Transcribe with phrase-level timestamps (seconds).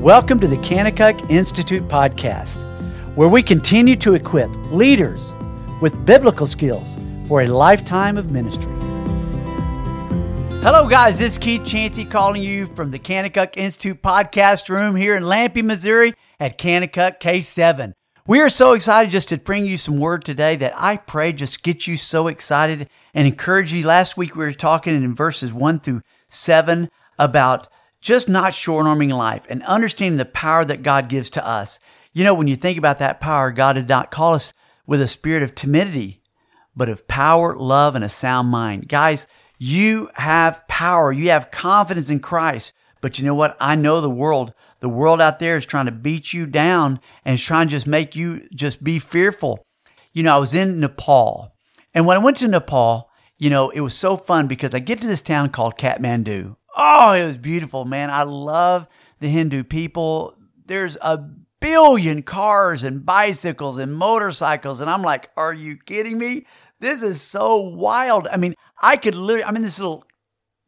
[0.00, 2.64] Welcome to the Kanakuk Institute podcast,
[3.16, 5.34] where we continue to equip leaders
[5.82, 6.96] with biblical skills
[7.28, 8.72] for a lifetime of ministry.
[10.62, 11.18] Hello, guys.
[11.18, 15.62] This is Keith Chancey calling you from the Kanakuk Institute podcast room here in Lampe,
[15.62, 17.92] Missouri at Kanakuk K7.
[18.26, 21.62] We are so excited just to bring you some word today that I pray just
[21.62, 23.86] get you so excited and encourage you.
[23.86, 26.88] Last week we were talking in verses 1 through 7
[27.18, 27.68] about
[28.00, 31.78] just not short arming life and understanding the power that God gives to us.
[32.12, 34.52] You know, when you think about that power, God did not call us
[34.86, 36.22] with a spirit of timidity,
[36.74, 38.88] but of power, love, and a sound mind.
[38.88, 39.26] Guys,
[39.58, 41.12] you have power.
[41.12, 42.72] You have confidence in Christ.
[43.00, 43.56] But you know what?
[43.60, 44.52] I know the world.
[44.80, 47.86] The world out there is trying to beat you down and is trying to just
[47.86, 49.62] make you just be fearful.
[50.12, 51.54] You know, I was in Nepal.
[51.94, 55.00] And when I went to Nepal, you know, it was so fun because I get
[55.00, 56.56] to this town called Kathmandu.
[56.82, 58.08] Oh, it was beautiful, man.
[58.08, 58.86] I love
[59.18, 60.34] the Hindu people.
[60.64, 61.18] There's a
[61.60, 64.80] billion cars and bicycles and motorcycles.
[64.80, 66.46] And I'm like, are you kidding me?
[66.78, 68.26] This is so wild.
[68.28, 70.06] I mean, I could literally, I'm in this little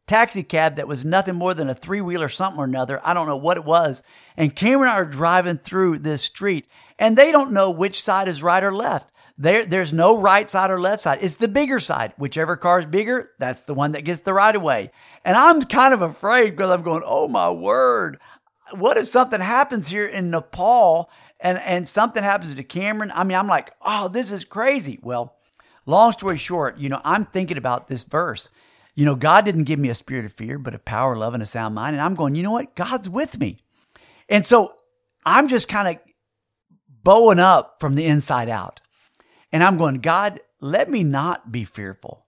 [0.05, 3.01] taxi cab that was nothing more than a three wheeler something or another.
[3.03, 4.03] I don't know what it was.
[4.37, 6.67] And Cameron and I are driving through this street
[6.99, 9.11] and they don't know which side is right or left.
[9.37, 11.19] There, there's no right side or left side.
[11.21, 12.13] It's the bigger side.
[12.17, 14.91] Whichever car is bigger, that's the one that gets the right of way.
[15.25, 18.19] And I'm kind of afraid because I'm going, oh my word.
[18.75, 21.09] What if something happens here in Nepal
[21.39, 23.11] and, and something happens to Cameron?
[23.13, 24.99] I mean, I'm like, oh, this is crazy.
[25.01, 25.35] Well,
[25.85, 28.49] long story short, you know, I'm thinking about this verse
[28.95, 31.41] you know, God didn't give me a spirit of fear, but a power, love, and
[31.41, 31.95] a sound mind.
[31.95, 32.75] And I'm going, you know what?
[32.75, 33.57] God's with me.
[34.29, 34.73] And so
[35.25, 36.03] I'm just kind of
[37.03, 38.81] bowing up from the inside out.
[39.53, 42.25] And I'm going, God, let me not be fearful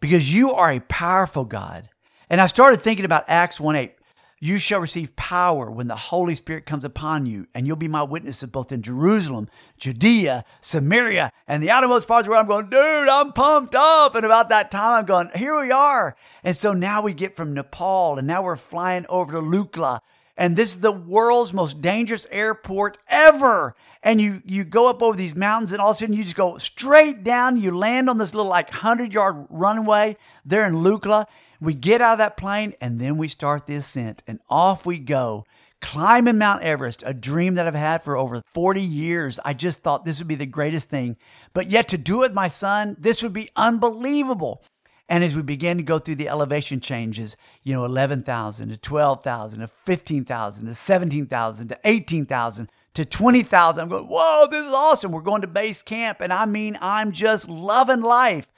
[0.00, 1.88] because you are a powerful God.
[2.28, 3.94] And I started thinking about Acts 1 8.
[4.40, 8.02] You shall receive power when the Holy Spirit comes upon you, and you'll be my
[8.02, 13.32] witnesses both in Jerusalem, Judea, Samaria, and the outermost parts where I'm going, dude, I'm
[13.32, 14.14] pumped up.
[14.14, 16.16] And about that time, I'm going, here we are.
[16.42, 20.00] And so now we get from Nepal, and now we're flying over to Lukla.
[20.36, 23.76] And this is the world's most dangerous airport ever.
[24.02, 26.36] And you, you go up over these mountains and all of a sudden you just
[26.36, 27.56] go straight down.
[27.56, 31.26] You land on this little like hundred yard runway there in Lukla
[31.64, 34.98] we get out of that plane and then we start the ascent and off we
[34.98, 35.44] go.
[35.80, 39.38] Climbing Mount Everest, a dream that I've had for over 40 years.
[39.44, 41.16] I just thought this would be the greatest thing.
[41.52, 44.62] But yet to do it with my son, this would be unbelievable.
[45.08, 49.60] And as we began to go through the elevation changes, you know, 11,000 to 12,000
[49.60, 55.12] to 15,000 to 17,000 to 18,000 to 20,000, I'm going, whoa, this is awesome.
[55.12, 56.20] We're going to base camp.
[56.20, 58.50] And I mean, I'm just loving life.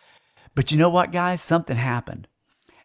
[0.54, 1.42] But you know what, guys?
[1.42, 2.28] Something happened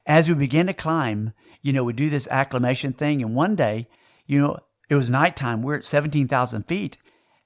[0.05, 3.21] as we began to climb, you know, we do this acclimation thing.
[3.21, 3.87] And one day,
[4.25, 4.57] you know,
[4.89, 5.61] it was nighttime.
[5.61, 6.97] We're at 17,000 feet.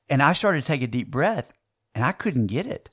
[0.09, 1.53] And I started to take a deep breath
[1.93, 2.89] and I couldn't get it.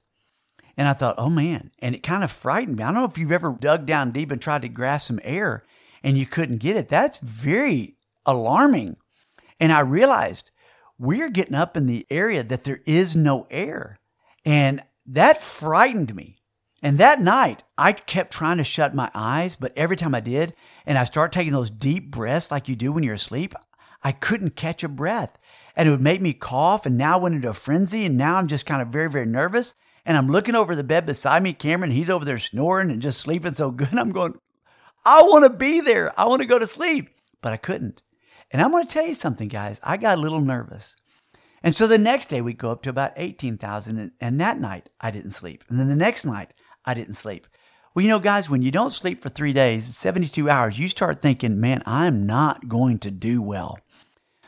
[0.77, 1.71] And I thought, oh man.
[1.79, 2.83] And it kind of frightened me.
[2.83, 5.65] I don't know if you've ever dug down deep and tried to grasp some air
[6.03, 6.89] and you couldn't get it.
[6.89, 7.97] That's very
[8.27, 8.97] alarming.
[9.61, 10.51] And I realized
[10.99, 13.99] we're getting up in the area that there is no air.
[14.45, 16.39] And that frightened me.
[16.83, 20.53] And that night, I kept trying to shut my eyes, but every time I did,
[20.85, 23.55] and I start taking those deep breaths like you do when you're asleep,
[24.03, 25.39] I couldn't catch a breath.
[25.77, 28.37] And it would make me cough, and now I went into a frenzy, and now
[28.37, 29.77] I'm just kind of very, very nervous.
[30.05, 33.21] And I'm looking over the bed beside me, Cameron, he's over there snoring and just
[33.21, 33.93] sleeping so good.
[33.99, 34.35] I'm going,
[35.05, 36.19] I want to be there.
[36.19, 37.11] I want to go to sleep.
[37.41, 38.03] But I couldn't.
[38.51, 39.81] And I'm going to tell you something, guys.
[39.83, 40.97] I got a little nervous.
[41.63, 44.13] And so the next day we go up to about 18,000.
[44.21, 45.65] And that night I didn't sleep.
[45.69, 47.47] And then the next night I didn't sleep.
[47.95, 51.21] Well, you know, guys, when you don't sleep for three days, 72 hours, you start
[51.21, 53.79] thinking, man, I'm not going to do well.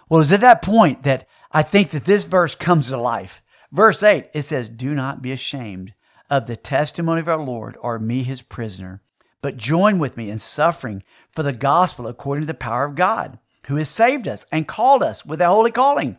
[0.09, 3.43] Well, it's at that point that I think that this verse comes to life.
[3.75, 5.95] Verse 8, it says, Do not be ashamed
[6.31, 9.03] of the testimony of our Lord or me, his prisoner,
[9.43, 11.03] but join with me in suffering
[11.33, 15.03] for the gospel according to the power of God, who has saved us and called
[15.03, 16.19] us with a holy calling.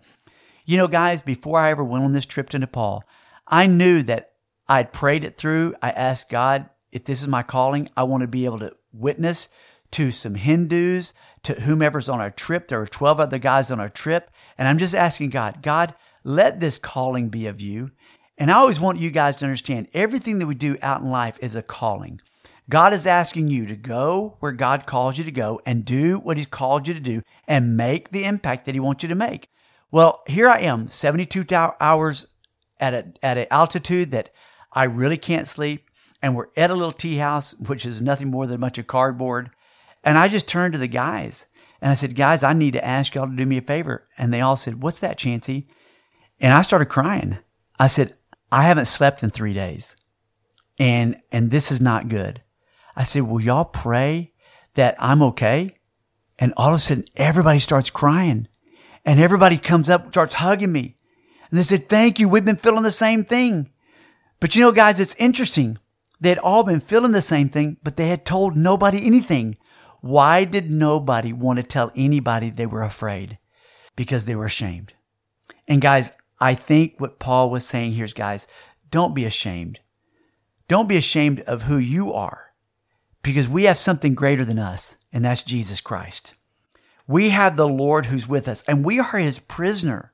[0.66, 3.06] You know, guys, before I ever went on this trip to Nepal,
[3.48, 4.34] I knew that
[4.68, 5.75] I'd prayed it through.
[5.81, 9.48] I asked God, if this is my calling, I want to be able to witness
[9.92, 11.13] to some Hindus,
[11.44, 12.68] to whomever's on our trip.
[12.68, 14.30] There were 12 other guys on our trip.
[14.58, 17.92] And I'm just asking God, God, let this calling be of you.
[18.38, 21.38] And I always want you guys to understand everything that we do out in life
[21.42, 22.19] is a calling.
[22.68, 26.36] God is asking you to go where God calls you to go and do what
[26.36, 29.50] He's called you to do and make the impact that He wants you to make.
[29.92, 31.45] Well, here I am, 72
[31.80, 32.25] hours
[32.80, 34.31] at a, at an altitude that
[34.74, 35.89] I really can't sleep.
[36.22, 38.88] And we're at a little tea house, which is nothing more than a bunch of
[38.88, 39.51] cardboard.
[40.04, 41.45] And I just turned to the guys
[41.81, 44.06] And I said, guys, I need to ask y'all to do me a favor.
[44.18, 45.68] And they all said, what's that, Chancey?
[46.40, 47.38] And I started crying.
[47.80, 48.16] I said,
[48.52, 49.96] I haven't slept in three days
[50.78, 52.42] and, and this is not good.
[52.96, 54.34] I said, will y'all pray
[54.76, 55.78] that I'm okay?
[56.38, 58.48] And all of a sudden everybody starts crying
[59.06, 60.96] and everybody comes up, starts hugging me.
[61.50, 62.28] And they said, thank you.
[62.28, 63.70] We've been feeling the same thing.
[64.40, 65.78] But you know, guys, it's interesting.
[66.20, 69.58] They had all been feeling the same thing, but they had told nobody anything.
[70.02, 73.38] Why did nobody want to tell anybody they were afraid?
[73.96, 74.94] Because they were ashamed.
[75.68, 78.48] And guys, I think what Paul was saying here is, guys,
[78.92, 79.80] don't be ashamed.
[80.68, 82.54] Don't be ashamed of who you are
[83.22, 86.36] because we have something greater than us, and that's Jesus Christ.
[87.08, 90.12] We have the Lord who's with us, and we are his prisoner.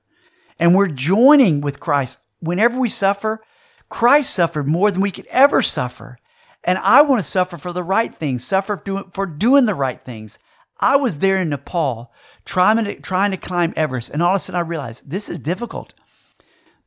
[0.60, 2.20] And we're joining with Christ.
[2.40, 3.42] Whenever we suffer,
[3.90, 6.20] Christ suffered more than we could ever suffer.
[6.64, 8.82] And I want to suffer for the right things, suffer
[9.12, 10.38] for doing the right things.
[10.80, 12.14] I was there in Nepal
[12.46, 15.40] trying to, trying to climb Everest, and all of a sudden I realized this is
[15.40, 15.94] difficult.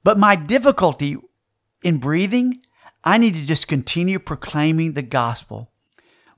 [0.05, 1.17] But my difficulty
[1.83, 2.61] in breathing
[3.05, 5.71] I need to just continue proclaiming the gospel.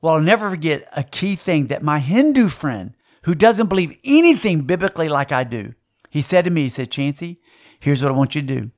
[0.00, 4.62] Well, I'll never forget a key thing that my Hindu friend, who doesn't believe anything
[4.62, 5.74] biblically like I do,
[6.10, 7.40] he said to me, he said, Chancey,
[7.80, 8.70] here's what I want you to do.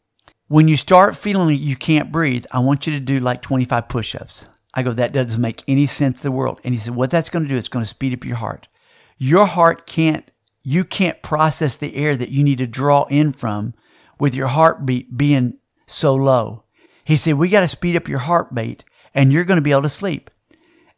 [0.48, 4.14] When you start feeling you can't breathe, I want you to do like 25 push
[4.14, 4.46] ups.
[4.74, 6.60] I go, that doesn't make any sense in the world.
[6.64, 8.68] And he said, what that's going to do, it's going to speed up your heart.
[9.16, 10.30] Your heart can't,
[10.62, 13.74] you can't process the air that you need to draw in from
[14.18, 16.64] with your heartbeat being so low.
[17.04, 18.84] He said, We got to speed up your heartbeat
[19.14, 20.30] and you're going to be able to sleep.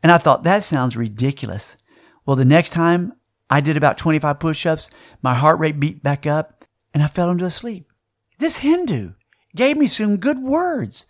[0.02, 1.76] And I thought, that sounds ridiculous.
[2.25, 3.12] Well, the next time
[3.49, 4.90] I did about 25 push ups,
[5.22, 6.64] my heart rate beat back up
[6.94, 7.90] and I fell into a sleep.
[8.38, 9.12] This Hindu
[9.55, 11.06] gave me some good words.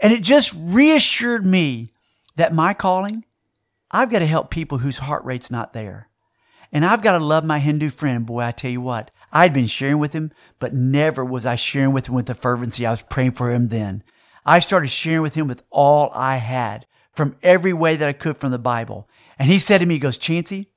[0.00, 1.90] And it just reassured me
[2.36, 3.24] that my calling,
[3.90, 6.08] I've got to help people whose heart rate's not there.
[6.72, 8.26] And I've got to love my Hindu friend.
[8.26, 11.92] Boy, I tell you what, I'd been sharing with him, but never was I sharing
[11.92, 14.02] with him with the fervency I was praying for him then.
[14.46, 18.38] I started sharing with him with all I had from every way that I could
[18.38, 19.10] from the Bible.
[19.38, 20.70] And he said to me, he goes, Chancey,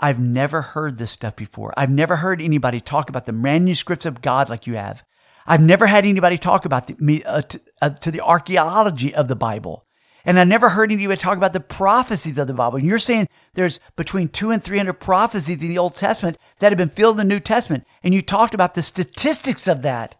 [0.00, 1.72] I've never heard this stuff before.
[1.76, 5.04] I've never heard anybody talk about the manuscripts of God like you have.
[5.46, 9.28] I've never had anybody talk about the, me, uh, to, uh, to the archaeology of
[9.28, 9.86] the Bible.
[10.24, 12.78] And I never heard anybody talk about the prophecies of the Bible.
[12.78, 16.78] And you're saying there's between two and 300 prophecies in the Old Testament that have
[16.78, 17.84] been filled in the New Testament.
[18.02, 20.16] And you talked about the statistics of that.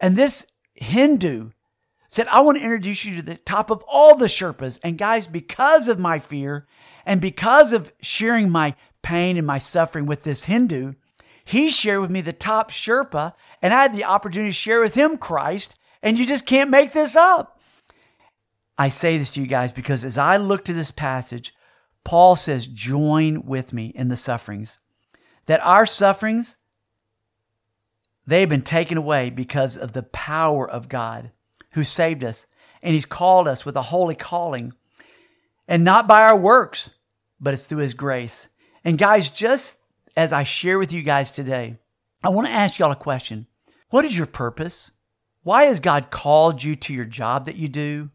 [0.00, 1.50] And this Hindu
[2.08, 4.80] said, I want to introduce you to the top of all the Sherpas.
[4.82, 6.66] And guys, because of my fear
[7.06, 10.94] and because of sharing my pain and my suffering with this Hindu,
[11.44, 13.32] he shared with me the top Sherpa,
[13.62, 15.76] and I had the opportunity to share with him Christ.
[16.02, 17.59] And you just can't make this up.
[18.80, 21.54] I say this to you guys because as I look to this passage,
[22.02, 24.78] Paul says, Join with me in the sufferings.
[25.44, 26.56] That our sufferings,
[28.26, 31.30] they have been taken away because of the power of God
[31.72, 32.46] who saved us,
[32.82, 34.72] and He's called us with a holy calling,
[35.68, 36.88] and not by our works,
[37.38, 38.48] but it's through His grace.
[38.82, 39.76] And guys, just
[40.16, 41.76] as I share with you guys today,
[42.24, 43.46] I want to ask y'all a question.
[43.90, 44.90] What is your purpose?
[45.42, 48.08] Why has God called you to your job that you do?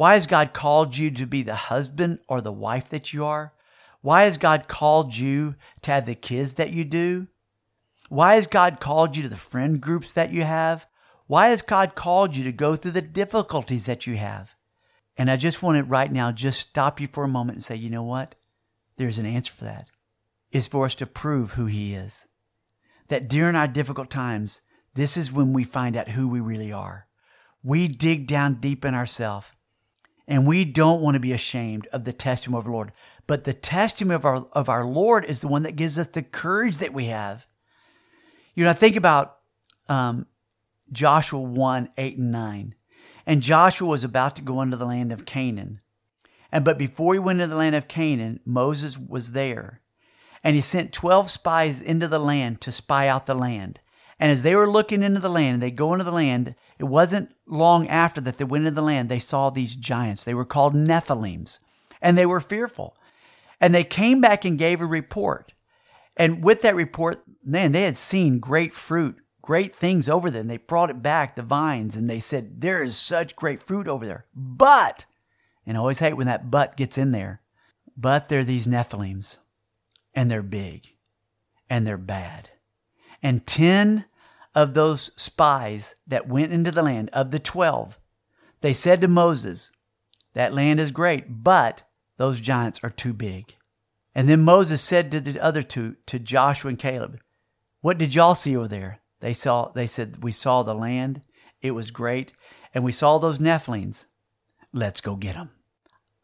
[0.00, 3.52] Why has God called you to be the husband or the wife that you are?
[4.00, 7.28] Why has God called you to have the kids that you do?
[8.08, 10.86] Why has God called you to the friend groups that you have?
[11.26, 14.54] Why has God called you to go through the difficulties that you have?
[15.18, 17.76] And I just want to right now just stop you for a moment and say,
[17.76, 18.36] you know what?
[18.96, 19.88] There's an answer for that.
[20.50, 22.26] It's for us to prove who He is.
[23.08, 24.62] That during our difficult times,
[24.94, 27.06] this is when we find out who we really are.
[27.62, 29.50] We dig down deep in ourselves
[30.30, 32.92] and we don't want to be ashamed of the testimony of our Lord.
[33.26, 36.22] But the testimony of our, of our Lord is the one that gives us the
[36.22, 37.46] courage that we have.
[38.54, 39.38] You know, I think about
[39.88, 40.26] um,
[40.92, 42.74] Joshua 1 8 and 9.
[43.26, 45.80] And Joshua was about to go into the land of Canaan.
[46.52, 49.80] And but before he went into the land of Canaan, Moses was there.
[50.44, 53.80] And he sent 12 spies into the land to spy out the land.
[54.20, 56.54] And as they were looking into the land, they go into the land.
[56.78, 60.24] It wasn't long after that they went into the land, they saw these giants.
[60.24, 61.58] They were called Nephilims,
[62.00, 62.96] and they were fearful.
[63.60, 65.54] And they came back and gave a report.
[66.16, 69.16] And with that report, man, they had seen great fruit
[69.50, 70.40] great things over there.
[70.40, 73.88] And they brought it back, the vines, and they said, There is such great fruit
[73.88, 74.26] over there.
[74.34, 75.06] But,
[75.66, 77.40] and I always hate when that but gets in there,
[77.96, 79.38] but they're these Nephilims,
[80.14, 80.94] and they're big,
[81.68, 82.50] and they're bad.
[83.22, 84.04] And 10
[84.54, 87.98] of those spies that went into the land, of the 12,
[88.60, 89.70] they said to Moses,
[90.34, 91.84] That land is great, but
[92.16, 93.54] those giants are too big.
[94.14, 97.20] And then Moses said to the other two, to Joshua and Caleb,
[97.80, 99.00] What did y'all see over there?
[99.20, 101.22] They saw they said, We saw the land,
[101.62, 102.32] it was great,
[102.74, 104.06] and we saw those Nephilims.
[104.72, 105.50] Let's go get them.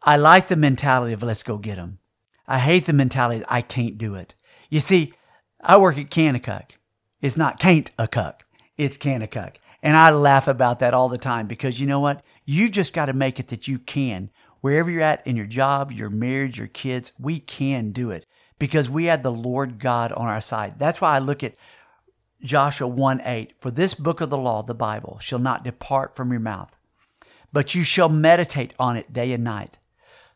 [0.03, 1.99] I like the mentality of let's go get them.
[2.47, 4.35] I hate the mentality I can't do it.
[4.71, 5.13] You see,
[5.61, 6.71] I work at Kanakuk.
[7.27, 8.47] It's not can't a cuck.
[8.77, 9.59] It's can a cuck.
[9.83, 12.25] And I laugh about that all the time because you know what?
[12.45, 14.31] You just got to make it that you can.
[14.61, 18.27] Wherever you're at in your job, your marriage, your kids, we can do it
[18.61, 20.79] because we had the Lord God on our side.
[20.79, 21.57] That's why I look at
[22.43, 23.55] Joshua 1 8.
[23.59, 26.77] For this book of the law, the Bible, shall not depart from your mouth,
[27.53, 29.79] but you shall meditate on it day and night,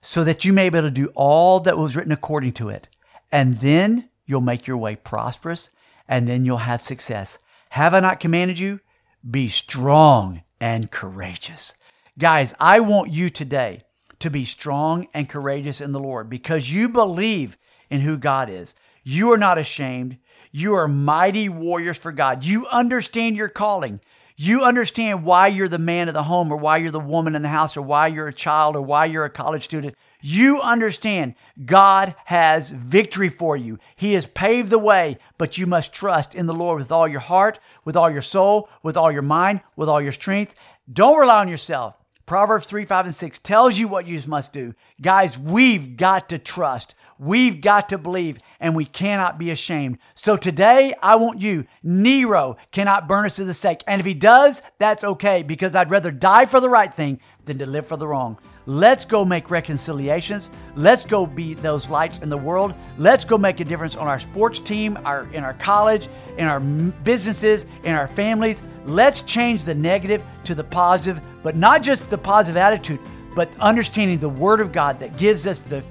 [0.01, 2.89] so that you may be able to do all that was written according to it.
[3.31, 5.71] And then you'll make your way prosperous,
[6.11, 7.39] and then you'll have success.
[7.71, 8.81] Have I not commanded you?
[9.29, 11.75] Be strong and courageous.
[12.19, 13.85] Guys, I want you today
[14.19, 17.57] to be strong and courageous in the Lord because you believe
[17.89, 18.75] in who God is.
[19.05, 20.19] You are not ashamed.
[20.51, 22.45] You are mighty warriors for God.
[22.45, 24.01] You understand your calling.
[24.43, 27.43] You understand why you're the man of the home or why you're the woman in
[27.43, 29.95] the house or why you're a child or why you're a college student.
[30.23, 33.79] You understand God has victory for you.
[33.97, 37.21] He has paved the way, but you must trust in the Lord with all your
[37.21, 40.55] heart, with all your soul, with all your mind, with all your strength.
[40.91, 42.00] Don't rely on yourself.
[42.31, 44.73] Proverbs 3, 5, and 6 tells you what you must do.
[45.03, 46.95] Guys, we've got to trust.
[47.19, 49.99] We've got to believe, and we cannot be ashamed.
[50.15, 51.65] So today, I want you.
[51.83, 53.83] Nero cannot burn us to the stake.
[53.85, 57.59] And if he does, that's okay, because I'd rather die for the right thing than
[57.59, 58.39] to live for the wrong.
[58.67, 60.51] Let's go make reconciliations.
[60.77, 62.75] Let's go be those lights in the world.
[62.99, 66.61] Let's go make a difference on our sports team, our in our college, in our
[66.61, 68.63] businesses, in our families.
[68.85, 73.01] Let's change the negative to the positive, but not just the positive attitude,
[73.35, 75.83] but understanding the word of God that gives us the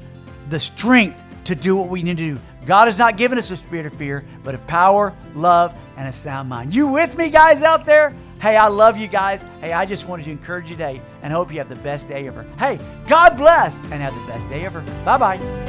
[0.49, 2.41] the strength to do what we need to do.
[2.65, 6.13] God has not given us a spirit of fear, but of power, love, and a
[6.13, 6.73] sound mind.
[6.73, 8.13] You with me guys out there?
[8.39, 9.43] Hey, I love you guys.
[9.59, 12.27] Hey, I just wanted to encourage you today and hope you have the best day
[12.27, 12.45] ever.
[12.57, 14.81] Hey, God bless and have the best day ever.
[15.03, 15.68] Bye bye.